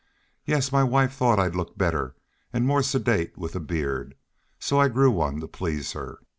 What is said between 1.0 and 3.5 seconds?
thought I'd look better, and more sedate,